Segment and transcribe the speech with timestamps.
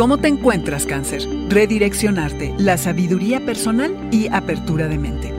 [0.00, 1.28] ¿Cómo te encuentras, cáncer?
[1.50, 5.30] Redireccionarte, la sabiduría personal y apertura de mente.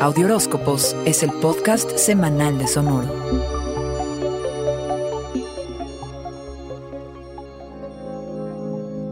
[0.00, 3.12] Audioróscopos es el podcast semanal de Sonoro.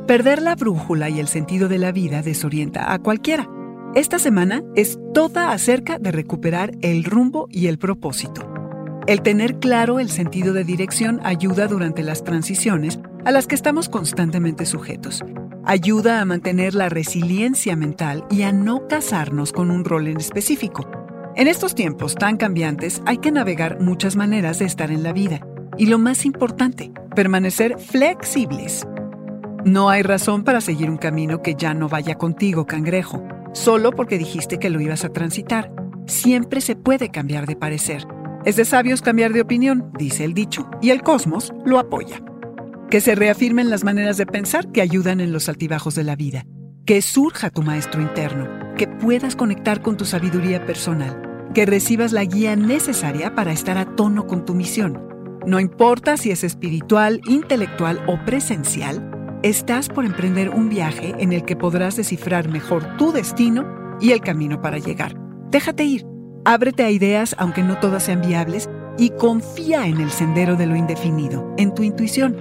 [0.07, 3.51] Perder la brújula y el sentido de la vida desorienta a cualquiera.
[3.97, 8.48] Esta semana es toda acerca de recuperar el rumbo y el propósito.
[9.09, 13.89] El tener claro el sentido de dirección ayuda durante las transiciones a las que estamos
[13.89, 15.25] constantemente sujetos.
[15.65, 20.87] Ayuda a mantener la resiliencia mental y a no casarnos con un rol en específico.
[21.37, 25.41] En estos tiempos tan cambiantes hay que navegar muchas maneras de estar en la vida.
[25.79, 28.87] Y lo más importante, permanecer flexibles.
[29.65, 34.19] No hay razón para seguir un camino que ya no vaya contigo, cangrejo, solo porque
[34.19, 35.73] dijiste que lo ibas a transitar.
[36.05, 38.07] Siempre se puede cambiar de parecer.
[38.45, 42.23] Es de sabios cambiar de opinión, dice el dicho, y el cosmos lo apoya.
[42.89, 46.45] Que se reafirmen las maneras de pensar que ayudan en los altibajos de la vida.
[46.87, 52.25] Que surja tu maestro interno, que puedas conectar con tu sabiduría personal, que recibas la
[52.25, 55.03] guía necesaria para estar a tono con tu misión.
[55.45, 59.11] No importa si es espiritual, intelectual o presencial,
[59.43, 63.67] estás por emprender un viaje en el que podrás descifrar mejor tu destino
[64.01, 65.17] y el camino para llegar.
[65.51, 66.08] Déjate ir
[66.51, 70.77] Ábrete a ideas aunque no todas sean viables y confía en el sendero de lo
[70.77, 72.39] indefinido, en tu intuición.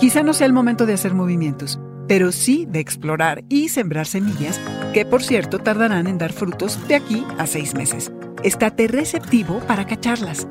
[0.00, 4.60] Quizá no sea el momento de hacer movimientos, pero sí de explorar y sembrar semillas
[4.92, 8.10] que por cierto tardarán en dar frutos de aquí a seis meses.
[8.42, 10.48] Estate receptivo para cacharlas.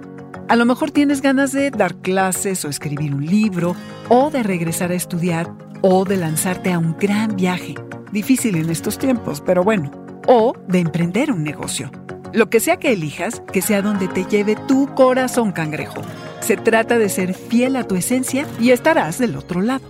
[0.48, 3.76] A lo mejor tienes ganas de dar clases o escribir un libro,
[4.08, 5.52] o de regresar a estudiar,
[5.82, 7.76] o de lanzarte a un gran viaje.
[8.14, 9.92] Difícil en estos tiempos, pero bueno.
[10.28, 11.92] O de emprender un negocio.
[12.36, 16.02] Lo que sea que elijas, que sea donde te lleve tu corazón cangrejo.
[16.42, 19.86] Se trata de ser fiel a tu esencia y estarás del otro lado.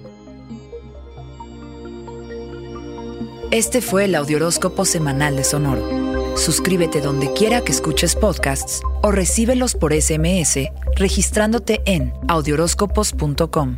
[3.49, 6.37] Este fue el Audioróscopo Semanal de Sonoro.
[6.37, 13.77] Suscríbete donde quiera que escuches podcasts o recíbelos por SMS registrándote en audioróscopos.com.